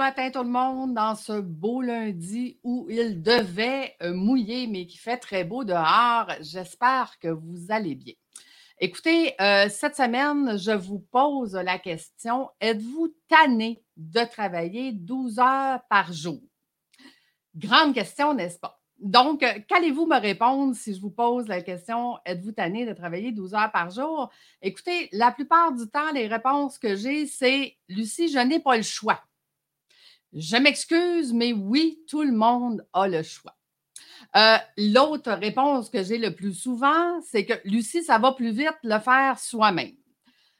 matin 0.00 0.30
tout 0.30 0.42
le 0.42 0.48
monde 0.48 0.94
dans 0.94 1.14
ce 1.14 1.42
beau 1.42 1.82
lundi 1.82 2.58
où 2.64 2.86
il 2.88 3.20
devait 3.20 3.94
euh, 4.00 4.14
mouiller 4.14 4.66
mais 4.66 4.86
qui 4.86 4.96
fait 4.96 5.18
très 5.18 5.44
beau 5.44 5.62
dehors. 5.62 6.32
J'espère 6.40 7.18
que 7.18 7.28
vous 7.28 7.66
allez 7.68 7.94
bien. 7.96 8.14
Écoutez, 8.78 9.34
euh, 9.42 9.68
cette 9.68 9.96
semaine, 9.96 10.56
je 10.56 10.70
vous 10.70 11.00
pose 11.00 11.54
la 11.54 11.78
question, 11.78 12.48
êtes-vous 12.62 13.14
tanné 13.28 13.84
de 13.98 14.20
travailler 14.24 14.92
12 14.92 15.38
heures 15.38 15.80
par 15.90 16.14
jour? 16.14 16.40
Grande 17.54 17.92
question, 17.92 18.32
n'est-ce 18.32 18.58
pas? 18.58 18.80
Donc, 19.00 19.42
euh, 19.42 19.52
qu'allez-vous 19.68 20.06
me 20.06 20.18
répondre 20.18 20.74
si 20.74 20.94
je 20.94 21.00
vous 21.02 21.10
pose 21.10 21.46
la 21.46 21.60
question 21.60 22.16
êtes-vous 22.24 22.52
tanné 22.52 22.86
de 22.86 22.94
travailler 22.94 23.32
12 23.32 23.52
heures 23.52 23.70
par 23.70 23.90
jour? 23.90 24.30
Écoutez, 24.62 25.10
la 25.12 25.30
plupart 25.30 25.72
du 25.72 25.86
temps, 25.90 26.10
les 26.14 26.26
réponses 26.26 26.78
que 26.78 26.96
j'ai, 26.96 27.26
c'est 27.26 27.76
Lucie, 27.90 28.28
je 28.28 28.38
n'ai 28.38 28.60
pas 28.60 28.78
le 28.78 28.82
choix. 28.82 29.20
Je 30.32 30.56
m'excuse, 30.56 31.32
mais 31.32 31.52
oui, 31.52 32.00
tout 32.08 32.22
le 32.22 32.32
monde 32.32 32.86
a 32.92 33.08
le 33.08 33.22
choix. 33.22 33.56
Euh, 34.36 34.56
l'autre 34.76 35.32
réponse 35.32 35.90
que 35.90 36.04
j'ai 36.04 36.18
le 36.18 36.34
plus 36.34 36.54
souvent, 36.54 37.20
c'est 37.22 37.44
que 37.44 37.54
Lucie, 37.64 38.04
ça 38.04 38.18
va 38.18 38.32
plus 38.32 38.52
vite 38.52 38.78
le 38.84 38.98
faire 39.00 39.38
soi-même. 39.38 39.96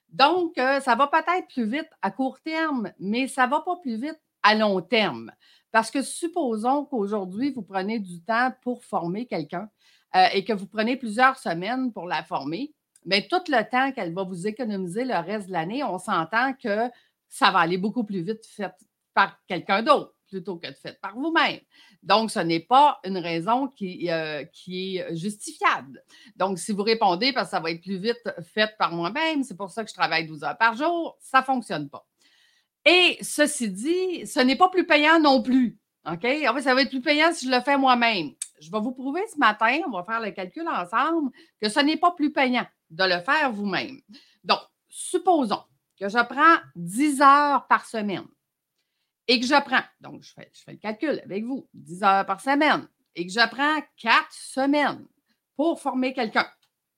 Donc, 0.08 0.58
euh, 0.58 0.80
ça 0.80 0.96
va 0.96 1.06
peut-être 1.06 1.46
plus 1.48 1.66
vite 1.66 1.88
à 2.02 2.10
court 2.10 2.40
terme, 2.40 2.90
mais 2.98 3.28
ça 3.28 3.46
ne 3.46 3.50
va 3.50 3.60
pas 3.60 3.76
plus 3.76 3.94
vite 3.96 4.20
à 4.42 4.56
long 4.56 4.80
terme. 4.80 5.30
Parce 5.70 5.90
que 5.92 6.02
supposons 6.02 6.84
qu'aujourd'hui, 6.84 7.52
vous 7.52 7.62
prenez 7.62 8.00
du 8.00 8.20
temps 8.22 8.52
pour 8.62 8.84
former 8.84 9.26
quelqu'un 9.26 9.70
euh, 10.16 10.26
et 10.32 10.44
que 10.44 10.52
vous 10.52 10.66
prenez 10.66 10.96
plusieurs 10.96 11.38
semaines 11.38 11.92
pour 11.92 12.08
la 12.08 12.24
former, 12.24 12.74
mais 13.06 13.28
tout 13.28 13.42
le 13.46 13.70
temps 13.70 13.92
qu'elle 13.92 14.12
va 14.12 14.24
vous 14.24 14.48
économiser 14.48 15.04
le 15.04 15.14
reste 15.14 15.46
de 15.46 15.52
l'année, 15.52 15.84
on 15.84 15.98
s'entend 15.98 16.54
que 16.54 16.90
ça 17.28 17.52
va 17.52 17.60
aller 17.60 17.78
beaucoup 17.78 18.02
plus 18.02 18.22
vite 18.22 18.44
fait 18.44 18.74
par 19.20 19.38
quelqu'un 19.46 19.82
d'autre 19.82 20.14
plutôt 20.28 20.56
que 20.56 20.68
de 20.68 20.72
fait 20.72 20.98
par 21.02 21.14
vous-même. 21.14 21.60
Donc, 22.02 22.30
ce 22.30 22.38
n'est 22.38 22.60
pas 22.60 23.00
une 23.04 23.18
raison 23.18 23.68
qui, 23.68 24.10
euh, 24.10 24.44
qui 24.44 24.96
est 24.96 25.14
justifiable. 25.14 26.02
Donc, 26.36 26.58
si 26.58 26.72
vous 26.72 26.82
répondez 26.82 27.32
parce 27.34 27.48
que 27.48 27.50
ça 27.50 27.60
va 27.60 27.70
être 27.70 27.82
plus 27.82 27.98
vite 27.98 28.22
fait 28.54 28.74
par 28.78 28.92
moi-même, 28.92 29.42
c'est 29.42 29.56
pour 29.56 29.70
ça 29.70 29.84
que 29.84 29.90
je 29.90 29.94
travaille 29.94 30.26
12 30.26 30.44
heures 30.44 30.56
par 30.56 30.74
jour, 30.74 31.18
ça 31.20 31.40
ne 31.40 31.44
fonctionne 31.44 31.90
pas. 31.90 32.06
Et 32.86 33.18
ceci 33.20 33.68
dit, 33.68 34.26
ce 34.26 34.40
n'est 34.40 34.56
pas 34.56 34.70
plus 34.70 34.86
payant 34.86 35.20
non 35.20 35.42
plus. 35.42 35.78
OK? 36.06 36.24
En 36.24 36.54
fait, 36.54 36.62
ça 36.62 36.74
va 36.74 36.80
être 36.80 36.88
plus 36.88 37.02
payant 37.02 37.30
si 37.32 37.46
je 37.46 37.50
le 37.50 37.60
fais 37.60 37.76
moi-même. 37.76 38.30
Je 38.58 38.70
vais 38.70 38.80
vous 38.80 38.92
prouver 38.92 39.22
ce 39.30 39.38
matin, 39.38 39.80
on 39.86 39.90
va 39.90 40.04
faire 40.04 40.20
le 40.20 40.30
calcul 40.30 40.66
ensemble, 40.66 41.30
que 41.60 41.68
ce 41.68 41.80
n'est 41.80 41.98
pas 41.98 42.12
plus 42.12 42.32
payant 42.32 42.66
de 42.88 43.04
le 43.04 43.20
faire 43.20 43.52
vous-même. 43.52 44.00
Donc, 44.44 44.60
supposons 44.88 45.62
que 45.98 46.08
je 46.08 46.24
prends 46.24 46.56
10 46.76 47.20
heures 47.20 47.66
par 47.66 47.84
semaine 47.84 48.24
et 49.30 49.38
que 49.38 49.46
je 49.46 49.60
prends, 49.62 49.84
donc 50.00 50.24
je 50.24 50.32
fais, 50.32 50.50
le 50.66 50.76
calcul 50.78 51.20
avec 51.24 51.44
vous, 51.44 51.68
10 51.72 52.02
heures 52.02 52.26
par 52.26 52.40
semaine, 52.40 52.88
et 53.14 53.24
que 53.24 53.32
je 53.32 53.48
prends 53.48 53.80
4 53.98 54.26
semaines 54.28 55.06
pour 55.54 55.80
former 55.80 56.12
quelqu'un. 56.12 56.48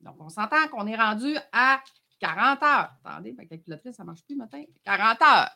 Donc, 0.01 0.17
on 0.19 0.31
s'entend 0.31 0.67
qu'on 0.71 0.87
est 0.87 0.97
rendu 0.97 1.37
à 1.53 1.83
40 2.21 2.63
heures. 2.63 2.91
Attendez, 3.05 3.35
ma 3.35 3.45
calculatrice, 3.45 3.97
ça 3.97 4.03
ne 4.03 4.07
marche 4.07 4.23
plus 4.25 4.35
matin. 4.35 4.65
40 4.87 5.19
heures. 5.21 5.51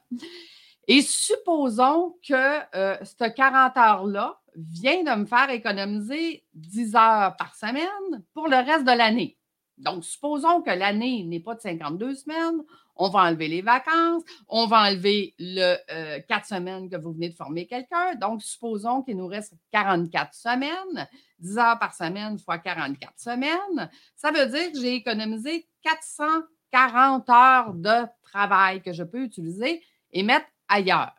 Et 0.87 1.01
supposons 1.01 2.19
que 2.23 2.77
euh, 2.77 2.99
cette 3.05 3.35
40 3.35 3.75
heures-là 3.79 4.39
vient 4.55 5.03
de 5.03 5.21
me 5.21 5.25
faire 5.25 5.49
économiser 5.49 6.45
10 6.53 6.95
heures 6.95 7.37
par 7.37 7.55
semaine 7.55 8.23
pour 8.35 8.49
le 8.49 8.57
reste 8.57 8.85
de 8.85 8.93
l'année. 8.93 9.39
Donc, 9.79 10.05
supposons 10.05 10.61
que 10.61 10.71
l'année 10.71 11.25
n'est 11.25 11.41
pas 11.41 11.55
de 11.55 11.61
52 11.63 12.17
semaines, 12.17 12.63
on 12.97 13.09
va 13.09 13.21
enlever 13.21 13.49
les 13.49 13.63
vacances, 13.63 14.23
on 14.49 14.67
va 14.67 14.89
enlever 14.89 15.35
le 15.39 15.77
euh, 15.91 16.21
4 16.29 16.47
semaines 16.47 16.89
que 16.89 16.97
vous 16.97 17.13
venez 17.13 17.29
de 17.29 17.35
former 17.35 17.67
quelqu'un. 17.67 18.15
Donc, 18.15 18.43
supposons 18.43 19.03
qu'il 19.03 19.17
nous 19.17 19.27
reste 19.27 19.55
44 19.73 20.35
semaines, 20.35 21.09
10 21.39 21.59
heures 21.59 21.79
par 21.79 21.95
semaine 21.95 22.39
fois 22.39 22.59
44 22.59 23.19
semaines. 23.19 23.91
Ça 24.15 24.31
veut 24.31 24.47
dire 24.47 24.73
que 24.73 24.81
j'ai 24.81 24.95
économisé 24.95 25.67
440 25.83 27.31
heures 27.31 27.75
de 27.75 28.07
travail 28.23 28.83
que 28.83 28.93
je 28.93 29.03
peux 29.03 29.23
utiliser 29.23 29.83
et 30.13 30.23
mettre 30.23 30.47
ailleurs. 30.69 31.15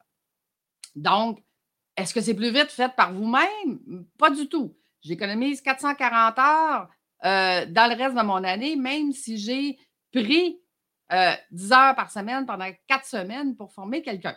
Donc, 0.96 1.44
est-ce 1.96 2.14
que 2.14 2.22
c'est 2.22 2.34
plus 2.34 2.52
vite 2.52 2.72
fait 2.72 2.94
par 2.96 3.14
vous-même? 3.14 4.06
Pas 4.18 4.30
du 4.30 4.48
tout. 4.48 4.76
J'économise 5.02 5.62
440 5.62 6.40
heures 6.40 6.90
euh, 7.26 7.66
dans 7.68 7.90
le 7.90 7.96
reste 7.96 8.16
de 8.16 8.22
mon 8.22 8.44
année, 8.44 8.76
même 8.76 9.12
si 9.12 9.38
j'ai 9.38 9.80
pris 10.12 10.60
10 11.10 11.72
euh, 11.72 11.76
heures 11.76 11.96
par 11.96 12.12
semaine 12.12 12.46
pendant 12.46 12.70
4 12.88 13.06
semaines 13.06 13.56
pour 13.56 13.72
former 13.72 14.02
quelqu'un. 14.02 14.36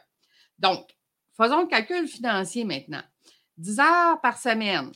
Donc, 0.58 0.86
faisons 1.36 1.62
le 1.62 1.66
calcul 1.66 2.06
financier 2.06 2.64
maintenant. 2.64 3.03
10 3.56 3.81
heures 3.81 4.20
par 4.20 4.38
semaine 4.38 4.91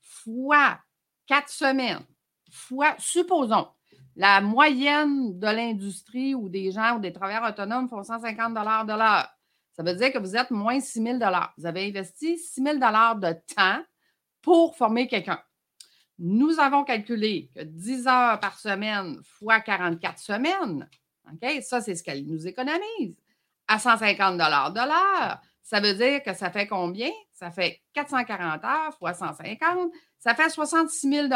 fois 0.00 0.78
4 1.26 1.48
semaines 1.48 2.04
fois, 2.50 2.94
supposons, 2.98 3.66
la 4.16 4.40
moyenne 4.40 5.38
de 5.38 5.46
l'industrie 5.46 6.34
ou 6.34 6.48
des 6.48 6.70
gens 6.70 6.96
ou 6.96 7.00
des 7.00 7.12
travailleurs 7.12 7.48
autonomes 7.48 7.88
font 7.88 8.02
150 8.02 8.54
de 8.54 8.96
l'heure. 8.96 9.28
Ça 9.72 9.82
veut 9.82 9.94
dire 9.94 10.12
que 10.12 10.18
vous 10.18 10.36
êtes 10.36 10.50
moins 10.50 10.78
6 10.78 11.02
000 11.02 11.18
Vous 11.58 11.66
avez 11.66 11.88
investi 11.88 12.38
6 12.38 12.62
000 12.62 12.76
de 12.76 13.54
temps 13.54 13.82
pour 14.40 14.76
former 14.76 15.08
quelqu'un. 15.08 15.40
Nous 16.18 16.60
avons 16.60 16.84
calculé 16.84 17.50
que 17.54 17.62
10 17.62 18.06
heures 18.06 18.40
par 18.40 18.58
semaine 18.58 19.20
fois 19.24 19.60
44 19.60 20.18
semaines, 20.18 20.88
OK, 21.32 21.62
ça, 21.62 21.80
c'est 21.80 21.94
ce 21.94 22.02
qu'elle 22.02 22.26
nous 22.26 22.46
économise, 22.46 23.16
à 23.66 23.78
150 23.78 24.34
de 24.34 24.86
l'heure. 24.86 25.40
Ça 25.62 25.80
veut 25.80 25.94
dire 25.94 26.22
que 26.22 26.34
ça 26.34 26.50
fait 26.50 26.66
combien? 26.66 27.10
Ça 27.32 27.50
fait 27.50 27.80
440 27.94 28.64
heures 28.64 28.94
fois 28.98 29.14
150, 29.14 29.90
ça 30.18 30.34
fait 30.34 30.50
66 30.50 31.10
000 31.10 31.28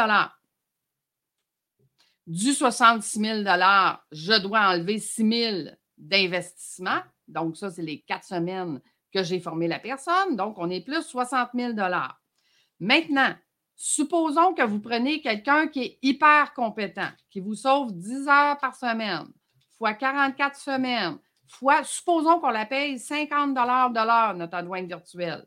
Du 2.27 2.53
66 2.53 3.19
000 3.19 3.43
je 4.11 4.39
dois 4.41 4.69
enlever 4.69 4.99
6 4.99 5.29
000 5.29 5.75
d'investissement. 5.97 6.99
Donc, 7.27 7.57
ça, 7.57 7.69
c'est 7.69 7.81
les 7.81 8.01
quatre 8.01 8.25
semaines 8.25 8.79
que 9.11 9.23
j'ai 9.23 9.39
formé 9.39 9.67
la 9.67 9.79
personne. 9.79 10.35
Donc, 10.35 10.55
on 10.57 10.69
est 10.69 10.85
plus 10.85 11.03
60 11.03 11.49
000 11.53 11.73
Maintenant, 12.79 13.35
supposons 13.81 14.53
que 14.53 14.61
vous 14.61 14.81
prenez 14.81 15.21
quelqu'un 15.21 15.69
qui 15.69 15.83
est 15.83 15.99
hyper 16.01 16.53
compétent, 16.53 17.07
qui 17.31 17.39
vous 17.39 17.55
sauve 17.55 17.93
10 17.93 18.27
heures 18.27 18.57
par 18.57 18.75
semaine, 18.75 19.27
fois 19.77 19.93
44 19.93 20.57
semaines, 20.57 21.17
fois, 21.47 21.81
supposons 21.85 22.41
qu'on 22.41 22.49
la 22.49 22.65
paye 22.65 22.99
50 22.99 23.53
de 23.53 24.05
l'heure, 24.05 24.35
notre 24.35 24.55
adjointe 24.55 24.85
virtuelle. 24.85 25.45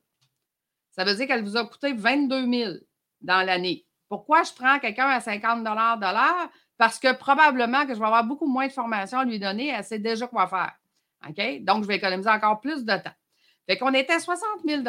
Ça 0.92 1.04
veut 1.04 1.14
dire 1.14 1.26
qu'elle 1.26 1.44
vous 1.44 1.58
a 1.58 1.66
coûté 1.66 1.92
22 1.92 2.50
000 2.50 2.72
dans 3.20 3.46
l'année. 3.46 3.86
Pourquoi 4.08 4.44
je 4.44 4.52
prends 4.54 4.78
quelqu'un 4.78 5.08
à 5.08 5.20
50 5.20 5.62
de 5.62 5.68
l'heure? 5.68 6.50
Parce 6.78 6.98
que 6.98 7.12
probablement 7.12 7.86
que 7.86 7.92
je 7.94 7.98
vais 7.98 8.06
avoir 8.06 8.24
beaucoup 8.24 8.46
moins 8.46 8.66
de 8.66 8.72
formation 8.72 9.18
à 9.18 9.24
lui 9.26 9.38
donner. 9.38 9.68
Elle 9.68 9.84
sait 9.84 9.98
déjà 9.98 10.26
quoi 10.26 10.46
faire. 10.48 10.72
Donc, 11.60 11.82
je 11.82 11.86
vais 11.86 11.96
économiser 11.96 12.30
encore 12.30 12.60
plus 12.60 12.84
de 12.84 12.96
temps. 12.96 13.14
Fait 13.66 13.76
qu'on 13.76 13.92
était 13.92 14.18
60 14.18 14.48
000 14.66 14.82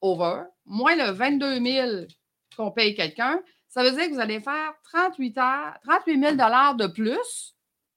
over, 0.00 0.42
moins 0.66 0.96
le 0.96 1.12
22 1.12 1.60
000 1.64 2.06
qu'on 2.54 2.70
paye 2.70 2.94
quelqu'un. 2.94 3.42
Ça 3.68 3.82
veut 3.82 3.90
dire 3.90 4.08
que 4.08 4.14
vous 4.14 4.20
allez 4.20 4.40
faire 4.40 4.74
38, 4.84 5.38
heures, 5.38 5.78
38 5.84 6.20
000 6.20 6.36
de 6.36 6.86
plus 6.86 7.56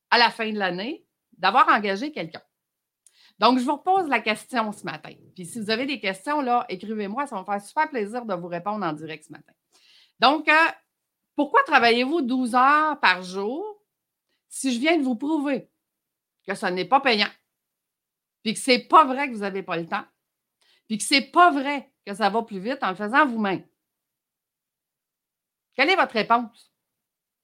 à 0.10 0.18
la 0.18 0.30
fin 0.30 0.52
de 0.52 0.58
l'année 0.58 1.06
d'avoir 1.38 1.68
engagé 1.70 2.12
quelqu'un. 2.12 2.42
Donc, 3.40 3.60
je 3.60 3.64
vous 3.64 3.76
repose 3.76 4.08
la 4.10 4.20
question 4.20 4.72
ce 4.72 4.84
matin. 4.84 5.14
Puis, 5.36 5.46
si 5.46 5.62
vous 5.62 5.70
avez 5.70 5.86
des 5.86 6.00
questions, 6.00 6.42
là, 6.42 6.66
écrivez-moi. 6.70 7.28
Ça 7.28 7.36
va 7.36 7.42
me 7.42 7.46
faire 7.46 7.62
super 7.62 7.90
plaisir 7.90 8.26
de 8.26 8.34
vous 8.34 8.48
répondre 8.48 8.84
en 8.84 8.94
direct 8.94 9.26
ce 9.26 9.32
matin. 9.32 9.54
Donc, 10.20 10.50
euh, 10.50 10.72
pourquoi 11.36 11.62
travaillez-vous 11.64 12.22
12 12.22 12.56
heures 12.56 13.00
par 13.00 13.22
jour 13.22 13.64
si 14.50 14.74
je 14.74 14.80
viens 14.80 14.98
de 14.98 15.04
vous 15.04 15.16
prouver 15.16 15.70
que 16.48 16.56
ce 16.56 16.66
n'est 16.66 16.86
pas 16.86 17.00
payant? 17.00 17.30
puis 18.48 18.54
que 18.54 18.62
c'est 18.62 18.80
pas 18.80 19.04
vrai 19.04 19.28
que 19.28 19.34
vous 19.34 19.42
n'avez 19.42 19.62
pas 19.62 19.76
le 19.76 19.86
temps, 19.86 20.06
puis 20.88 20.98
que 20.98 21.04
c'est 21.04 21.34
pas 21.34 21.52
vrai 21.52 21.92
que 22.06 22.14
ça 22.14 22.30
va 22.30 22.44
plus 22.44 22.60
vite 22.60 22.82
en 22.82 22.92
le 22.92 22.96
faisant 22.96 23.26
vous-même? 23.26 23.62
Quelle 25.78 25.92
est 25.92 25.96
votre 25.96 26.14
réponse? 26.14 26.74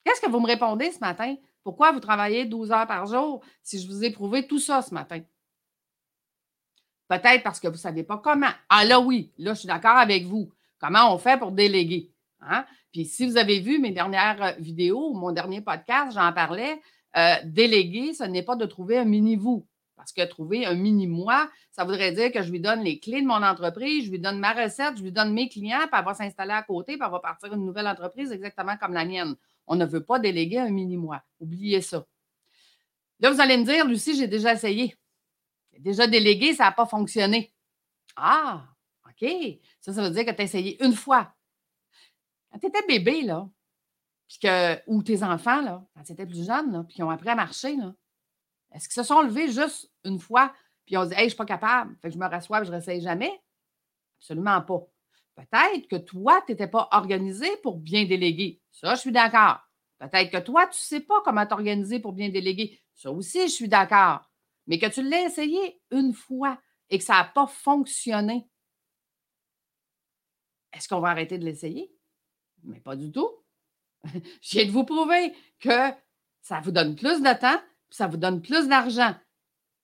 Qu'est-ce 0.03 0.19
que 0.19 0.29
vous 0.29 0.39
me 0.39 0.47
répondez 0.47 0.91
ce 0.91 0.99
matin? 0.99 1.35
Pourquoi 1.63 1.91
vous 1.91 1.99
travaillez 1.99 2.45
12 2.45 2.71
heures 2.71 2.87
par 2.87 3.05
jour 3.05 3.41
si 3.61 3.79
je 3.79 3.87
vous 3.87 4.03
ai 4.03 4.09
prouvé 4.09 4.47
tout 4.47 4.59
ça 4.59 4.81
ce 4.81 4.93
matin? 4.93 5.21
Peut-être 7.07 7.43
parce 7.43 7.59
que 7.59 7.67
vous 7.67 7.75
ne 7.75 7.79
savez 7.79 8.03
pas 8.03 8.17
comment. 8.17 8.49
Ah 8.69 8.85
là 8.85 8.99
oui, 8.99 9.31
là 9.37 9.53
je 9.53 9.59
suis 9.59 9.67
d'accord 9.67 9.97
avec 9.97 10.25
vous. 10.25 10.51
Comment 10.79 11.13
on 11.13 11.19
fait 11.19 11.37
pour 11.37 11.51
déléguer? 11.51 12.11
Hein? 12.41 12.65
Puis 12.91 13.05
si 13.05 13.25
vous 13.25 13.37
avez 13.37 13.59
vu 13.59 13.79
mes 13.79 13.91
dernières 13.91 14.55
vidéos, 14.59 15.13
mon 15.13 15.31
dernier 15.31 15.61
podcast, 15.61 16.13
j'en 16.13 16.33
parlais, 16.33 16.81
euh, 17.15 17.35
déléguer, 17.45 18.13
ce 18.13 18.23
n'est 18.23 18.43
pas 18.43 18.55
de 18.55 18.65
trouver 18.65 18.97
un 18.97 19.05
mini-vous. 19.05 19.65
Parce 20.03 20.11
que 20.11 20.21
trouver 20.27 20.65
un 20.65 20.73
mini-moi, 20.73 21.49
ça 21.71 21.85
voudrait 21.85 22.11
dire 22.11 22.29
que 22.33 22.41
je 22.41 22.51
lui 22.51 22.59
donne 22.59 22.81
les 22.81 22.99
clés 22.99 23.21
de 23.21 23.25
mon 23.25 23.41
entreprise, 23.41 24.03
je 24.03 24.11
lui 24.11 24.19
donne 24.19 24.37
ma 24.37 24.51
recette, 24.51 24.97
je 24.97 25.01
lui 25.01 25.13
donne 25.13 25.33
mes 25.33 25.47
clients, 25.47 25.87
puis 25.89 25.97
elle 25.97 26.03
va 26.03 26.13
s'installer 26.13 26.51
à 26.51 26.61
côté, 26.61 26.97
puis 26.97 27.05
elle 27.05 27.11
va 27.11 27.19
partir 27.21 27.53
une 27.53 27.65
nouvelle 27.65 27.87
entreprise 27.87 28.33
exactement 28.33 28.75
comme 28.75 28.91
la 28.91 29.05
mienne. 29.05 29.37
On 29.65 29.77
ne 29.77 29.85
veut 29.85 30.03
pas 30.03 30.19
déléguer 30.19 30.59
un 30.59 30.69
mini-moi. 30.71 31.23
Oubliez 31.39 31.79
ça. 31.79 32.05
Là, 33.21 33.31
vous 33.31 33.39
allez 33.39 33.55
me 33.55 33.63
dire, 33.63 33.87
Lucie, 33.87 34.13
j'ai 34.17 34.27
déjà 34.27 34.51
essayé. 34.51 34.93
J'ai 35.71 35.79
déjà 35.79 36.05
délégué, 36.05 36.53
ça 36.53 36.65
n'a 36.65 36.73
pas 36.73 36.85
fonctionné. 36.85 37.53
Ah, 38.17 38.65
OK. 39.07 39.25
Ça, 39.79 39.93
ça 39.93 40.03
veut 40.03 40.09
dire 40.09 40.25
que 40.25 40.31
tu 40.31 40.41
as 40.41 40.43
essayé 40.43 40.83
une 40.83 40.93
fois. 40.93 41.33
Quand 42.51 42.59
tu 42.59 42.67
étais 42.67 42.85
bébé, 42.85 43.21
là, 43.21 43.47
que, 44.41 44.81
ou 44.87 45.01
tes 45.01 45.23
enfants, 45.23 45.61
là, 45.61 45.85
quand 45.95 46.03
tu 46.03 46.11
étais 46.11 46.25
plus 46.25 46.45
jeune, 46.45 46.85
puis 46.87 46.95
qu'ils 46.95 47.05
ont 47.05 47.09
appris 47.09 47.29
à 47.29 47.35
marcher, 47.35 47.77
là, 47.77 47.93
est-ce 48.73 48.89
qu'ils 48.89 49.01
se 49.01 49.03
sont 49.03 49.21
levés 49.21 49.51
juste 49.51 49.91
une 50.03 50.19
fois, 50.19 50.53
puis 50.85 50.97
ont 50.97 51.05
dit 51.05 51.13
Hey, 51.13 51.19
je 51.19 51.23
ne 51.23 51.29
suis 51.29 51.37
pas 51.37 51.45
capable, 51.45 51.95
fait 52.01 52.09
que 52.09 52.13
je 52.13 52.19
me 52.19 52.27
rassois 52.27 52.61
et 52.61 52.65
je 52.65 52.71
ne 52.71 52.75
réessaye 52.75 53.01
jamais? 53.01 53.41
Absolument 54.19 54.61
pas. 54.61 54.81
Peut-être 55.35 55.87
que 55.87 55.95
toi, 55.95 56.41
tu 56.45 56.51
n'étais 56.51 56.67
pas 56.67 56.87
organisé 56.91 57.47
pour 57.63 57.77
bien 57.77 58.05
déléguer. 58.05 58.61
Ça, 58.71 58.95
je 58.95 59.01
suis 59.01 59.11
d'accord. 59.11 59.59
Peut-être 59.99 60.31
que 60.31 60.37
toi, 60.37 60.65
tu 60.67 60.77
ne 60.79 60.99
sais 60.99 60.99
pas 60.99 61.21
comment 61.23 61.45
t'organiser 61.45 61.99
pour 61.99 62.13
bien 62.13 62.29
déléguer. 62.29 62.81
Ça 62.93 63.11
aussi, 63.11 63.41
je 63.43 63.53
suis 63.53 63.67
d'accord. 63.67 64.29
Mais 64.67 64.79
que 64.79 64.85
tu 64.87 65.01
l'aies 65.01 65.25
essayé 65.25 65.81
une 65.91 66.13
fois 66.13 66.59
et 66.89 66.97
que 66.97 67.03
ça 67.03 67.13
n'a 67.13 67.23
pas 67.25 67.47
fonctionné, 67.47 68.47
est-ce 70.73 70.87
qu'on 70.87 70.99
va 70.99 71.09
arrêter 71.09 71.37
de 71.37 71.45
l'essayer? 71.45 71.91
Mais 72.63 72.79
pas 72.79 72.95
du 72.95 73.11
tout. 73.11 73.29
je 74.05 74.51
viens 74.51 74.65
de 74.65 74.71
vous 74.71 74.83
prouver 74.83 75.33
que 75.59 75.91
ça 76.41 76.59
vous 76.59 76.71
donne 76.71 76.95
plus 76.95 77.21
de 77.21 77.39
temps, 77.39 77.61
ça 77.93 78.07
vous 78.07 78.17
donne 78.17 78.41
plus 78.41 78.67
d'argent. 78.67 79.13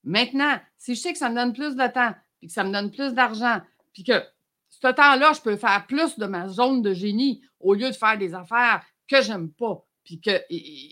Maintenant, 0.04 0.60
si 0.78 0.96
je 0.96 1.00
sais 1.00 1.14
que 1.14 1.20
ça 1.20 1.30
me 1.30 1.36
donne 1.36 1.54
plus 1.54 1.76
de 1.76 1.88
temps, 1.88 2.14
puis 2.40 2.48
que 2.48 2.54
ça 2.54 2.64
me 2.64 2.72
donne 2.72 2.90
plus 2.90 3.14
d'argent, 3.14 3.62
puis 3.94 4.04
que 4.04 4.24
ce 4.70 4.88
temps-là, 4.88 5.34
je 5.34 5.42
peux 5.42 5.56
faire 5.58 5.86
plus 5.88 6.18
de 6.18 6.26
ma 6.26 6.48
zone 6.48 6.82
de 6.82 6.92
génie 6.92 7.44
au 7.60 7.76
lieu 7.76 7.88
de 7.88 7.96
faire 7.96 8.18
des 8.18 8.34
affaires 8.34 8.84
que 9.08 9.22
j'aime 9.22 9.52
pas, 9.52 9.86
puis 10.04 10.20
qu'ils 10.20 10.42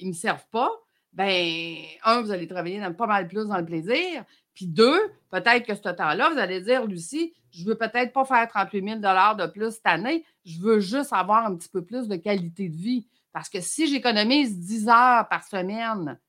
ne 0.04 0.10
me 0.10 0.14
servent 0.14 0.48
pas, 0.52 0.70
ben, 1.14 1.78
un, 2.04 2.22
vous 2.22 2.32
allez 2.32 2.48
travailler 2.48 2.80
pas 2.96 3.08
mal 3.08 3.28
plus 3.28 3.48
dans 3.48 3.58
le 3.58 3.66
plaisir. 3.66 4.24
Puis 4.54 4.68
deux, 4.68 5.00
peut-être 5.32 5.66
que 5.66 5.74
ce 5.74 5.90
temps-là, 5.90 6.30
vous 6.30 6.38
allez 6.38 6.62
dire, 6.62 6.86
Lucie, 6.86 7.34
je 7.50 7.66
veux 7.66 7.76
peut-être 7.76 8.14
pas 8.14 8.26
faire 8.26 8.48
38 8.48 8.84
000 8.84 9.00
de 9.00 9.48
plus 9.48 9.72
cette 9.72 9.88
année, 9.88 10.24
je 10.46 10.60
veux 10.60 10.80
juste 10.80 11.14
avoir 11.14 11.48
un 11.48 11.56
petit 11.56 11.70
peu 11.70 11.84
plus 11.84 12.08
de 12.08 12.16
qualité 12.16 12.70
de 12.70 12.76
vie. 12.76 13.08
Parce 13.34 13.50
que 13.50 13.60
si 13.60 13.88
j'économise 13.88 14.60
10 14.60 14.90
heures 14.90 15.28
par 15.30 15.44
semaine, 15.44 16.20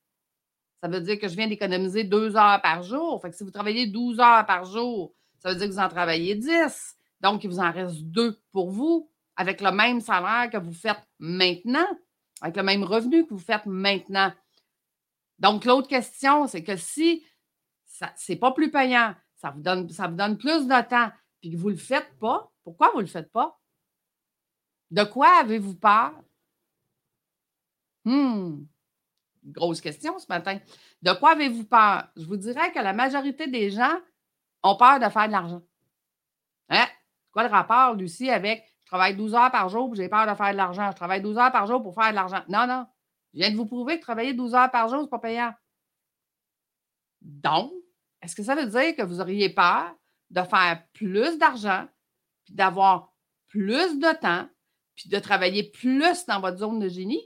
ça 0.80 0.88
veut 0.88 1.00
dire 1.00 1.19
que 1.19 1.28
je 1.28 1.34
viens 1.34 1.48
d'économiser 1.48 2.04
2 2.04 2.36
heures 2.36 2.60
par 2.62 2.82
jour. 2.82 3.20
Fait 3.20 3.30
que 3.30 3.36
si 3.36 3.44
vous 3.44 3.50
travaillez 3.50 3.86
12 3.86 4.20
heures 4.20 4.46
par 4.46 4.64
jour, 4.64 5.14
ça 5.40 5.50
veut 5.50 5.56
dire 5.56 5.66
que 5.66 5.72
vous 5.72 5.78
en 5.78 5.88
travaillez 5.88 6.34
10. 6.34 6.96
Donc, 7.20 7.42
il 7.44 7.50
vous 7.50 7.58
en 7.58 7.72
reste 7.72 8.02
deux 8.02 8.38
pour 8.52 8.70
vous 8.70 9.10
avec 9.36 9.60
le 9.60 9.72
même 9.72 10.00
salaire 10.00 10.50
que 10.50 10.56
vous 10.56 10.72
faites 10.72 11.00
maintenant, 11.19 11.86
avec 12.40 12.56
le 12.56 12.62
même 12.62 12.84
revenu 12.84 13.25
que 13.25 13.34
vous 13.34 13.38
faites 13.38 13.66
maintenant. 13.66 14.32
Donc, 15.38 15.64
l'autre 15.64 15.88
question, 15.88 16.46
c'est 16.46 16.64
que 16.64 16.76
si 16.76 17.25
ce 17.84 18.04
n'est 18.28 18.38
pas 18.38 18.52
plus 18.52 18.70
payant, 18.70 19.14
ça 19.36 19.50
vous, 19.50 19.60
donne, 19.60 19.88
ça 19.90 20.08
vous 20.08 20.16
donne 20.16 20.36
plus 20.36 20.66
de 20.66 20.88
temps, 20.88 21.10
puis 21.40 21.52
que 21.52 21.56
vous 21.56 21.69
ne 21.69 21.75
le 21.75 21.80
faites 21.80 22.19
pas, 22.19 22.50
pourquoi 22.64 22.90
vous 22.90 22.98
ne 22.98 23.02
le 23.02 23.08
faites 23.08 23.30
pas? 23.32 23.58
De 24.90 25.04
quoi 25.04 25.28
avez-vous 25.40 25.76
peur? 25.76 26.12
Hmm, 28.04 28.64
grosse 29.52 29.80
question 29.80 30.18
ce 30.18 30.26
matin. 30.28 30.58
De 31.02 31.12
quoi 31.12 31.32
avez-vous 31.32 31.64
peur? 31.64 32.08
Je 32.16 32.24
vous 32.24 32.36
dirais 32.36 32.72
que 32.72 32.78
la 32.78 32.92
majorité 32.92 33.46
des 33.46 33.70
gens 33.70 33.96
ont 34.62 34.76
peur 34.76 34.98
de 34.98 35.08
faire 35.08 35.26
de 35.26 35.32
l'argent. 35.32 35.62
Hein? 36.68 36.86
Quoi 37.32 37.44
le 37.44 37.50
rapport, 37.50 37.94
Lucie, 37.94 38.30
avec 38.30 38.64
je 38.88 38.90
travaille 38.90 39.16
12 39.16 39.34
heures 39.34 39.50
par 39.50 39.68
jour 39.68 39.94
j'ai 39.94 40.08
peur 40.08 40.26
de 40.26 40.34
faire 40.34 40.52
de 40.52 40.56
l'argent. 40.56 40.90
Je 40.90 40.96
travaille 40.96 41.20
12 41.20 41.36
heures 41.36 41.52
par 41.52 41.66
jour 41.66 41.82
pour 41.82 41.94
faire 41.94 42.10
de 42.10 42.14
l'argent. 42.14 42.42
Non, 42.48 42.66
non. 42.66 42.86
Je 43.34 43.40
viens 43.40 43.50
de 43.50 43.56
vous 43.56 43.66
prouver 43.66 43.98
que 43.98 44.02
travailler 44.02 44.32
12 44.32 44.54
heures 44.54 44.70
par 44.70 44.88
jour, 44.88 45.00
ce 45.00 45.04
n'est 45.04 45.10
pas 45.10 45.18
payant. 45.18 45.54
Donc, 47.20 47.70
est-ce 48.22 48.34
que 48.34 48.42
ça 48.42 48.54
veut 48.54 48.66
dire 48.66 48.96
que 48.96 49.02
vous 49.02 49.20
auriez 49.20 49.50
peur 49.50 49.94
de 50.30 50.42
faire 50.42 50.82
plus 50.94 51.36
d'argent, 51.38 51.86
puis 52.44 52.54
d'avoir 52.54 53.12
plus 53.48 53.98
de 53.98 54.18
temps, 54.18 54.48
puis 54.94 55.08
de 55.08 55.18
travailler 55.18 55.70
plus 55.70 56.24
dans 56.26 56.40
votre 56.40 56.56
zone 56.58 56.78
de 56.78 56.88
génie? 56.88 57.22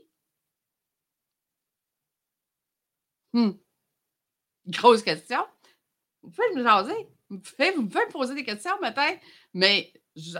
Hmm. 3.32 3.52
Grosse 4.66 5.02
question. 5.02 5.40
Vous 6.22 6.30
pouvez 6.30 6.54
me 6.54 6.62
jaser. 6.62 7.08
Vous 7.28 7.38
pouvez, 7.38 7.74
me 7.76 8.12
poser 8.12 8.34
des 8.34 8.44
questions 8.44 8.78
matin, 8.80 9.08
mais 9.54 9.92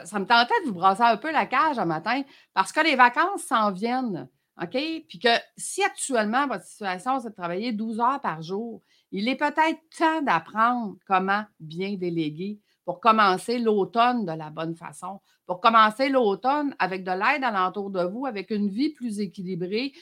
ça 0.04 0.18
me 0.18 0.26
tentait 0.26 0.60
de 0.62 0.68
vous 0.68 0.74
brasser 0.74 1.02
un 1.02 1.16
peu 1.16 1.32
la 1.32 1.46
cage 1.46 1.78
un 1.78 1.86
matin 1.86 2.22
parce 2.52 2.72
que 2.72 2.80
les 2.80 2.96
vacances 2.96 3.44
s'en 3.44 3.72
viennent. 3.72 4.28
OK? 4.60 4.76
Puis 5.08 5.18
que 5.18 5.30
si 5.56 5.82
actuellement 5.82 6.46
votre 6.46 6.64
situation, 6.64 7.18
c'est 7.18 7.30
de 7.30 7.34
travailler 7.34 7.72
12 7.72 8.00
heures 8.00 8.20
par 8.20 8.42
jour, 8.42 8.82
il 9.10 9.28
est 9.28 9.36
peut-être 9.36 9.80
temps 9.96 10.20
d'apprendre 10.22 10.96
comment 11.06 11.44
bien 11.58 11.94
déléguer 11.94 12.60
pour 12.84 13.00
commencer 13.00 13.58
l'automne 13.58 14.24
de 14.24 14.32
la 14.32 14.50
bonne 14.50 14.74
façon, 14.74 15.20
pour 15.46 15.60
commencer 15.60 16.08
l'automne 16.08 16.74
avec 16.78 17.04
de 17.04 17.12
l'aide 17.12 17.44
alentour 17.44 17.90
de 17.90 18.02
vous, 18.02 18.26
avec 18.26 18.50
une 18.50 18.68
vie 18.68 18.90
plus 18.90 19.20
équilibrée. 19.20 19.92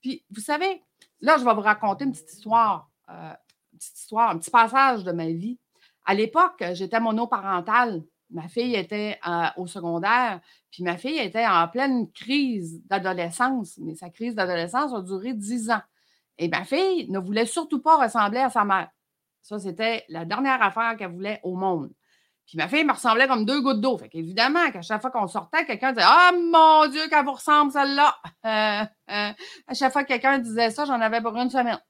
Puis, 0.00 0.24
vous 0.30 0.40
savez, 0.40 0.82
là, 1.20 1.38
je 1.38 1.44
vais 1.44 1.54
vous 1.54 1.60
raconter 1.60 2.04
une 2.04 2.12
petite 2.12 2.32
histoire, 2.32 2.90
euh, 3.08 3.32
une 3.72 3.78
petite 3.78 3.98
histoire, 3.98 4.30
un 4.30 4.38
petit 4.38 4.50
passage 4.50 5.04
de 5.04 5.12
ma 5.12 5.26
vie. 5.26 5.58
À 6.04 6.14
l'époque, 6.14 6.62
j'étais 6.72 7.00
monoparentale. 7.00 8.02
Ma 8.30 8.48
fille 8.48 8.74
était 8.74 9.18
euh, 9.28 9.46
au 9.56 9.66
secondaire, 9.66 10.40
puis 10.70 10.82
ma 10.82 10.96
fille 10.96 11.18
était 11.18 11.46
en 11.46 11.68
pleine 11.68 12.10
crise 12.12 12.82
d'adolescence, 12.86 13.76
mais 13.78 13.94
sa 13.94 14.08
crise 14.08 14.34
d'adolescence 14.34 14.94
a 14.94 15.02
duré 15.02 15.34
dix 15.34 15.70
ans. 15.70 15.82
Et 16.38 16.48
ma 16.48 16.64
fille 16.64 17.10
ne 17.10 17.18
voulait 17.18 17.46
surtout 17.46 17.80
pas 17.82 18.02
ressembler 18.02 18.40
à 18.40 18.48
sa 18.48 18.64
mère. 18.64 18.88
Ça, 19.42 19.58
c'était 19.58 20.04
la 20.08 20.24
dernière 20.24 20.62
affaire 20.62 20.96
qu'elle 20.96 21.12
voulait 21.12 21.40
au 21.42 21.56
monde. 21.56 21.92
Puis 22.46 22.58
ma 22.58 22.68
fille 22.68 22.84
me 22.84 22.92
ressemblait 22.92 23.26
comme 23.26 23.44
deux 23.44 23.60
gouttes 23.60 23.80
d'eau. 23.80 23.96
Fait 23.96 24.08
qu'évidemment, 24.08 24.70
qu'à 24.70 24.82
chaque 24.82 25.00
fois 25.00 25.10
qu'on 25.10 25.26
sortait, 25.26 25.64
quelqu'un 25.64 25.92
disait 25.92 26.06
Ah 26.06 26.32
mon 26.32 26.86
Dieu, 26.88 27.08
qu'elle 27.08 27.24
vous 27.24 27.32
ressemble 27.32 27.72
celle-là. 27.72 28.16
Euh, 28.44 28.82
euh, 29.10 29.32
à 29.68 29.74
chaque 29.74 29.92
fois 29.92 30.02
que 30.02 30.08
quelqu'un 30.08 30.40
disait 30.40 30.70
ça, 30.70 30.84
j'en 30.84 31.00
avais 31.00 31.20
pour 31.20 31.36
une 31.36 31.48
semaine. 31.48 31.80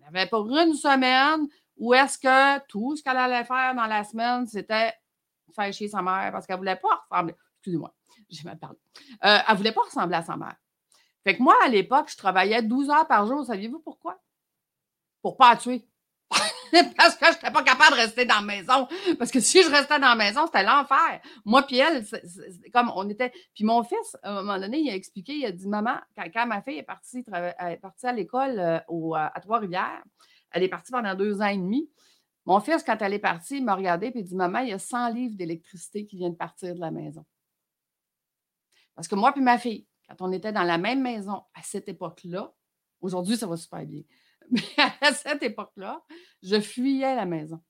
J'en 0.00 0.08
avais 0.08 0.26
pour 0.26 0.44
une 0.48 0.74
semaine 0.74 1.46
où 1.76 1.94
est-ce 1.94 2.18
que 2.18 2.58
tout 2.66 2.96
ce 2.96 3.04
qu'elle 3.04 3.16
allait 3.16 3.44
faire 3.44 3.72
dans 3.76 3.86
la 3.86 4.02
semaine, 4.02 4.48
c'était 4.48 4.92
faire 5.54 5.72
chier 5.72 5.86
sa 5.86 6.02
mère 6.02 6.30
parce 6.32 6.44
qu'elle 6.44 6.56
ne 6.56 6.60
voulait 6.60 6.76
pas 6.76 7.06
ressembler. 7.08 7.34
Excusez-moi, 7.58 7.94
j'ai 8.30 8.42
mal 8.42 8.58
parlé. 8.58 8.78
Euh, 9.24 9.38
elle 9.46 9.52
ne 9.52 9.56
voulait 9.56 9.72
pas 9.72 9.82
ressembler 9.82 10.16
à 10.16 10.22
sa 10.22 10.36
mère. 10.36 10.56
Fait 11.24 11.36
que 11.36 11.42
moi, 11.42 11.56
à 11.64 11.68
l'époque, 11.68 12.10
je 12.10 12.16
travaillais 12.16 12.62
12 12.62 12.90
heures 12.90 13.06
par 13.06 13.26
jour. 13.26 13.44
Saviez-vous 13.44 13.80
pourquoi? 13.80 14.20
Pour 15.22 15.32
ne 15.32 15.38
pas 15.38 15.56
tuer. 15.56 15.84
parce 16.96 17.16
que 17.16 17.26
je 17.26 17.32
n'étais 17.32 17.50
pas 17.50 17.62
capable 17.62 17.96
de 17.96 18.02
rester 18.02 18.24
dans 18.24 18.36
la 18.36 18.42
maison. 18.42 18.88
Parce 19.18 19.30
que 19.30 19.40
si 19.40 19.62
je 19.62 19.70
restais 19.70 19.98
dans 19.98 20.08
la 20.08 20.16
maison, 20.16 20.46
c'était 20.46 20.64
l'enfer. 20.64 21.20
Moi, 21.44 21.62
puis 21.62 21.78
elle, 21.78 22.04
comme 22.72 22.90
on 22.94 23.08
était. 23.08 23.32
Puis 23.54 23.64
mon 23.64 23.82
fils, 23.84 24.16
à 24.22 24.32
un 24.32 24.42
moment 24.42 24.58
donné, 24.58 24.80
il 24.80 24.90
a 24.90 24.94
expliqué, 24.94 25.34
il 25.34 25.46
a 25.46 25.52
dit 25.52 25.68
Maman, 25.68 25.96
quand, 26.16 26.46
ma 26.46 26.62
fille 26.62 26.78
est 26.78 26.82
partie, 26.82 27.24
à 27.32 28.12
l'école 28.12 28.58
euh, 28.58 29.12
à 29.14 29.40
Trois-Rivières, 29.40 30.02
elle 30.50 30.62
est 30.62 30.68
partie 30.68 30.92
pendant 30.92 31.14
deux 31.14 31.40
ans 31.40 31.46
et 31.46 31.56
demi. 31.56 31.90
Mon 32.44 32.60
fils, 32.60 32.82
quand 32.84 32.96
elle 33.00 33.14
est 33.14 33.18
partie, 33.18 33.58
il 33.58 33.64
m'a 33.64 33.74
regardé 33.74 34.06
et 34.06 34.12
il 34.14 34.24
dit 34.24 34.36
Maman, 34.36 34.60
il 34.60 34.68
y 34.68 34.72
a 34.72 34.78
100 34.78 35.10
livres 35.10 35.36
d'électricité 35.36 36.06
qui 36.06 36.16
viennent 36.16 36.32
de 36.32 36.36
partir 36.36 36.74
de 36.74 36.80
la 36.80 36.90
maison. 36.90 37.24
Parce 38.94 39.08
que 39.08 39.14
moi 39.14 39.32
puis 39.32 39.42
ma 39.42 39.58
fille, 39.58 39.86
quand 40.08 40.16
on 40.20 40.32
était 40.32 40.52
dans 40.52 40.62
la 40.62 40.78
même 40.78 41.02
maison 41.02 41.42
à 41.54 41.62
cette 41.62 41.88
époque-là, 41.88 42.52
aujourd'hui, 43.00 43.36
ça 43.36 43.46
va 43.46 43.56
super 43.56 43.84
bien. 43.84 44.02
Mais 44.50 44.60
à 45.00 45.12
cette 45.12 45.42
époque-là, 45.42 46.02
je 46.42 46.60
fuyais 46.60 47.14
la 47.14 47.26
maison. 47.26 47.60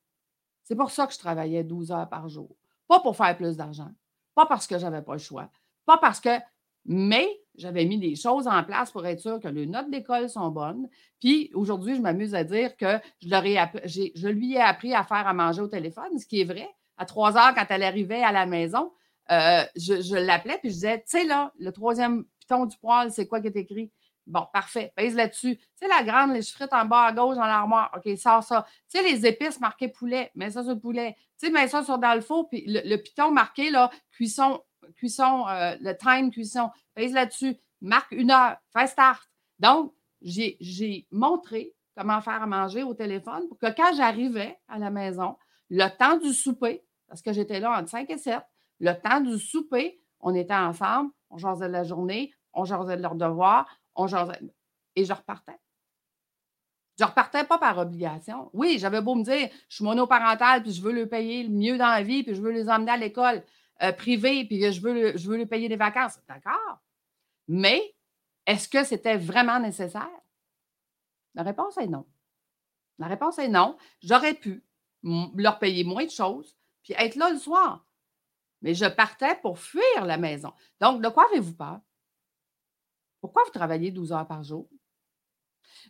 C'est 0.64 0.76
pour 0.76 0.90
ça 0.90 1.06
que 1.06 1.12
je 1.12 1.18
travaillais 1.18 1.64
12 1.64 1.92
heures 1.92 2.08
par 2.08 2.28
jour. 2.28 2.56
Pas 2.88 3.00
pour 3.00 3.16
faire 3.16 3.36
plus 3.36 3.56
d'argent, 3.56 3.90
pas 4.34 4.46
parce 4.46 4.66
que 4.66 4.78
je 4.78 4.84
n'avais 4.84 5.02
pas 5.02 5.14
le 5.14 5.18
choix, 5.18 5.50
pas 5.84 5.98
parce 5.98 6.20
que 6.20 6.38
mais 6.86 7.28
j'avais 7.56 7.84
mis 7.84 7.98
des 7.98 8.14
choses 8.14 8.46
en 8.46 8.62
place 8.62 8.90
pour 8.90 9.04
être 9.06 9.20
sûr 9.20 9.40
que 9.40 9.48
les 9.48 9.66
notes 9.66 9.90
d'école 9.90 10.28
sont 10.28 10.50
bonnes. 10.50 10.88
Puis 11.20 11.50
aujourd'hui, 11.54 11.96
je 11.96 12.00
m'amuse 12.00 12.34
à 12.34 12.44
dire 12.44 12.76
que 12.76 12.98
je, 13.22 14.28
lui 14.28 14.54
ai 14.54 14.60
appris 14.60 14.94
à 14.94 15.02
faire 15.02 15.26
à 15.26 15.32
manger 15.32 15.62
au 15.62 15.68
téléphone, 15.68 16.18
ce 16.18 16.26
qui 16.26 16.40
est 16.40 16.44
vrai. 16.44 16.68
À 16.96 17.04
trois 17.04 17.36
heures, 17.36 17.54
quand 17.54 17.66
elle 17.70 17.82
arrivait 17.82 18.22
à 18.22 18.32
la 18.32 18.46
maison, 18.46 18.92
euh, 19.30 19.62
je, 19.74 20.14
l'appelais 20.14 20.58
puis 20.58 20.70
je 20.70 20.74
disais, 20.74 20.98
tu 20.98 21.18
sais 21.18 21.24
là, 21.24 21.52
le 21.58 21.72
troisième 21.72 22.24
piton 22.38 22.66
du 22.66 22.76
poil, 22.78 23.10
c'est 23.10 23.26
quoi 23.26 23.40
qui 23.40 23.48
est 23.48 23.56
écrit? 23.56 23.90
Bon, 24.26 24.44
parfait, 24.52 24.92
pèse 24.96 25.14
là-dessus. 25.14 25.56
Tu 25.56 25.64
sais, 25.76 25.88
la 25.88 26.02
grande, 26.02 26.32
les 26.32 26.42
frites 26.42 26.72
en 26.72 26.84
bas 26.84 27.04
à 27.04 27.12
gauche 27.12 27.36
dans 27.36 27.46
l'armoire. 27.46 27.96
OK, 27.96 28.18
sors 28.18 28.42
ça. 28.42 28.66
Tu 28.90 28.98
sais, 28.98 29.04
les 29.04 29.24
épices 29.24 29.60
marquées 29.60 29.88
poulet, 29.88 30.32
mets 30.34 30.50
ça 30.50 30.62
sur 30.62 30.74
le 30.74 30.80
poulet. 30.80 31.16
Tu 31.38 31.46
sais, 31.46 31.52
mets 31.52 31.68
ça 31.68 31.84
sur 31.84 31.98
dans 31.98 32.14
le 32.14 32.20
four, 32.20 32.48
puis 32.48 32.64
le 32.66 32.96
piton 32.96 33.30
marqué, 33.30 33.70
là, 33.70 33.90
cuisson 34.10 34.60
cuisson, 34.94 35.46
euh, 35.48 35.76
le 35.80 35.96
time 35.96 36.30
cuisson, 36.30 36.70
pèse 36.94 37.12
là-dessus, 37.12 37.56
marque 37.80 38.12
une 38.12 38.30
heure, 38.30 38.56
fais 38.72 38.86
start. 38.86 39.22
Donc, 39.58 39.92
j'ai 40.22 41.06
montré 41.10 41.74
comment 41.96 42.20
faire 42.20 42.42
à 42.42 42.46
manger 42.46 42.82
au 42.82 42.94
téléphone 42.94 43.48
pour 43.48 43.58
que 43.58 43.74
quand 43.74 43.94
j'arrivais 43.96 44.58
à 44.68 44.78
la 44.78 44.90
maison, 44.90 45.36
le 45.70 45.88
temps 45.88 46.16
du 46.18 46.32
souper, 46.32 46.84
parce 47.08 47.22
que 47.22 47.32
j'étais 47.32 47.60
là 47.60 47.78
entre 47.78 47.90
5 47.90 48.10
et 48.10 48.18
7, 48.18 48.40
le 48.80 48.92
temps 48.92 49.20
du 49.20 49.38
souper, 49.38 50.00
on 50.20 50.34
était 50.34 50.54
ensemble, 50.54 51.10
on 51.30 51.38
jasait 51.38 51.68
de 51.68 51.72
la 51.72 51.84
journée, 51.84 52.32
on 52.52 52.64
jasait 52.64 52.96
de 52.96 53.02
leur 53.02 53.14
devoir, 53.14 53.66
et 54.94 55.04
je 55.04 55.12
repartais. 55.12 55.58
Je 56.98 57.04
ne 57.04 57.08
repartais 57.08 57.44
pas 57.44 57.58
par 57.58 57.76
obligation. 57.78 58.50
Oui, 58.54 58.78
j'avais 58.78 59.02
beau 59.02 59.14
me 59.14 59.22
dire, 59.22 59.50
je 59.68 59.74
suis 59.74 59.84
monoparentale, 59.84 60.62
puis 60.62 60.72
je 60.72 60.80
veux 60.80 60.92
le 60.92 61.06
payer 61.06 61.42
le 61.42 61.50
mieux 61.50 61.76
dans 61.76 61.88
la 61.88 62.02
vie, 62.02 62.22
puis 62.22 62.34
je 62.34 62.40
veux 62.40 62.52
les 62.52 62.70
emmener 62.70 62.92
à 62.92 62.96
l'école 62.96 63.44
euh, 63.82 63.92
privée, 63.92 64.46
puis 64.46 64.72
je 64.72 64.80
veux, 64.80 65.16
je 65.16 65.28
veux 65.28 65.36
lui 65.36 65.46
payer 65.46 65.68
des 65.68 65.76
vacances. 65.76 66.18
D'accord. 66.26 66.80
Mais 67.48 67.94
est-ce 68.46 68.68
que 68.68 68.82
c'était 68.82 69.18
vraiment 69.18 69.60
nécessaire? 69.60 70.08
La 71.34 71.42
réponse 71.42 71.76
est 71.76 71.86
non. 71.86 72.06
La 72.98 73.08
réponse 73.08 73.38
est 73.38 73.48
non. 73.48 73.76
J'aurais 74.02 74.34
pu 74.34 74.64
leur 75.02 75.58
payer 75.58 75.84
moins 75.84 76.04
de 76.04 76.10
choses, 76.10 76.56
puis 76.82 76.94
être 76.96 77.16
là 77.16 77.30
le 77.30 77.38
soir. 77.38 77.84
Mais 78.62 78.72
je 78.72 78.86
partais 78.86 79.36
pour 79.42 79.58
fuir 79.58 80.04
la 80.06 80.16
maison. 80.16 80.52
Donc, 80.80 81.02
de 81.02 81.08
quoi 81.10 81.26
avez-vous 81.30 81.54
peur? 81.54 81.80
Pourquoi 83.26 83.42
vous 83.44 83.58
travaillez 83.58 83.90
12 83.90 84.12
heures 84.12 84.26
par 84.28 84.44
jour? 84.44 84.68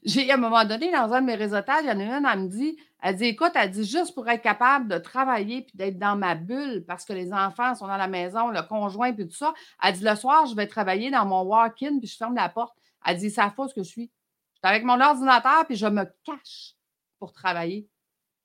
J'ai, 0.02 0.30
à 0.30 0.34
un 0.34 0.38
moment 0.38 0.64
donné, 0.64 0.90
dans 0.90 1.12
un 1.12 1.20
de 1.20 1.26
mes 1.26 1.34
réseautages, 1.34 1.84
il 1.84 1.88
y 1.88 1.92
en 1.92 2.00
a 2.00 2.16
une, 2.16 2.24
elle 2.24 2.40
me 2.40 2.48
dit, 2.48 2.78
elle 3.02 3.16
dit, 3.16 3.24
écoute, 3.26 3.52
elle 3.54 3.70
dit, 3.70 3.84
juste 3.84 4.14
pour 4.14 4.26
être 4.26 4.40
capable 4.40 4.88
de 4.88 4.96
travailler 4.96 5.60
puis 5.60 5.76
d'être 5.76 5.98
dans 5.98 6.16
ma 6.16 6.34
bulle 6.34 6.82
parce 6.86 7.04
que 7.04 7.12
les 7.12 7.34
enfants 7.34 7.74
sont 7.74 7.86
dans 7.86 7.98
la 7.98 8.08
maison, 8.08 8.48
le 8.48 8.62
conjoint 8.62 9.12
puis 9.12 9.28
tout 9.28 9.36
ça, 9.36 9.52
elle 9.82 9.94
dit, 9.94 10.02
le 10.02 10.16
soir, 10.16 10.46
je 10.46 10.54
vais 10.54 10.66
travailler 10.66 11.10
dans 11.10 11.26
mon 11.26 11.42
walk-in 11.42 11.98
puis 11.98 12.08
je 12.08 12.16
ferme 12.16 12.36
la 12.36 12.48
porte. 12.48 12.74
Elle 13.04 13.18
dit, 13.18 13.30
ça 13.30 13.50
fausse 13.50 13.74
que 13.74 13.82
je 13.82 13.88
suis. 13.88 14.10
Je 14.54 14.58
suis 14.58 14.74
avec 14.74 14.82
mon 14.82 14.98
ordinateur 14.98 15.66
puis 15.66 15.76
je 15.76 15.86
me 15.86 16.04
cache 16.24 16.74
pour 17.18 17.34
travailler. 17.34 17.86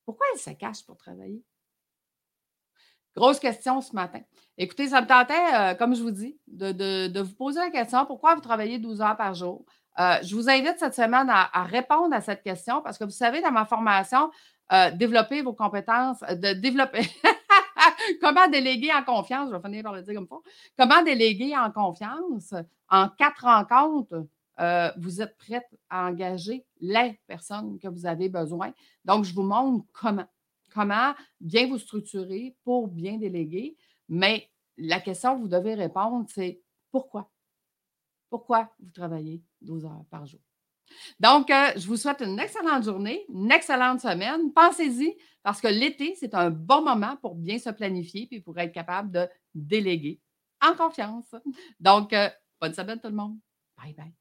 Pourquoi 0.03 0.27
elle 0.33 0.39
se 0.39 0.49
cache 0.49 0.85
pour 0.85 0.97
travailler? 0.97 1.41
Grosse 3.15 3.39
question 3.39 3.81
ce 3.81 3.93
matin. 3.93 4.21
Écoutez, 4.57 4.87
ça 4.87 5.01
me 5.01 5.07
tentait, 5.07 5.33
euh, 5.55 5.73
comme 5.75 5.95
je 5.95 6.01
vous 6.01 6.11
dis, 6.11 6.37
de, 6.47 7.21
vous 7.21 7.35
poser 7.35 7.59
la 7.59 7.69
question 7.69 8.05
pourquoi 8.05 8.35
vous 8.35 8.41
travaillez 8.41 8.79
12 8.79 9.01
heures 9.01 9.17
par 9.17 9.33
jour? 9.33 9.65
Euh, 9.99 10.15
je 10.23 10.33
vous 10.35 10.49
invite 10.49 10.75
cette 10.79 10.95
semaine 10.95 11.29
à, 11.29 11.63
répondre 11.63 12.15
à 12.15 12.21
cette 12.21 12.41
question 12.41 12.81
parce 12.81 12.97
que 12.97 13.03
vous 13.03 13.09
savez, 13.09 13.41
dans 13.41 13.51
ma 13.51 13.65
formation, 13.65 14.31
euh, 14.71 14.91
développer 14.91 15.41
vos 15.41 15.53
compétences, 15.53 16.21
de 16.21 16.53
développer. 16.53 17.01
Comment 18.21 18.47
déléguer 18.47 18.91
en 18.93 19.03
confiance? 19.03 19.49
Je 19.49 19.55
vais 19.55 19.61
finir 19.61 19.83
par 19.83 19.93
le 19.93 20.01
dire 20.01 20.15
comme 20.15 20.27
ça. 20.27 20.35
Comment 20.77 21.03
déléguer 21.03 21.57
en 21.57 21.69
confiance? 21.71 22.53
En 22.89 23.09
quatre 23.09 23.43
rencontres, 23.43 24.25
vous 24.97 25.21
êtes 25.21 25.37
prête 25.37 25.67
à 25.89 26.05
engager 26.05 26.63
les 26.79 27.19
personnes 27.27 27.77
que 27.79 27.87
vous 27.87 28.05
avez 28.05 28.29
besoin. 28.29 28.71
Donc, 29.03 29.25
je 29.25 29.33
vous 29.33 29.43
montre 29.43 29.85
comment 29.91 30.25
comment 30.73 31.13
bien 31.39 31.67
vous 31.67 31.77
structurer 31.77 32.55
pour 32.63 32.87
bien 32.87 33.17
déléguer. 33.17 33.77
Mais 34.09 34.49
la 34.77 34.99
question 34.99 35.35
que 35.35 35.41
vous 35.41 35.47
devez 35.47 35.75
répondre, 35.75 36.25
c'est 36.29 36.61
pourquoi? 36.91 37.31
Pourquoi 38.29 38.73
vous 38.79 38.91
travaillez 38.91 39.41
12 39.61 39.85
heures 39.85 40.05
par 40.09 40.25
jour? 40.25 40.39
Donc, 41.19 41.49
euh, 41.49 41.71
je 41.75 41.87
vous 41.87 41.97
souhaite 41.97 42.21
une 42.21 42.39
excellente 42.39 42.83
journée, 42.83 43.25
une 43.29 43.51
excellente 43.51 44.01
semaine. 44.01 44.51
Pensez-y, 44.53 45.15
parce 45.43 45.61
que 45.61 45.67
l'été, 45.67 46.15
c'est 46.19 46.33
un 46.33 46.49
bon 46.49 46.83
moment 46.83 47.17
pour 47.17 47.35
bien 47.35 47.57
se 47.59 47.69
planifier 47.69 48.27
et 48.31 48.41
pour 48.41 48.57
être 48.59 48.73
capable 48.73 49.11
de 49.11 49.27
déléguer 49.53 50.19
en 50.61 50.75
confiance. 50.75 51.33
Donc, 51.79 52.13
euh, 52.13 52.29
bonne 52.59 52.73
semaine 52.73 52.99
tout 52.99 53.09
le 53.09 53.15
monde. 53.15 53.37
Bye 53.77 53.93
bye. 53.93 54.20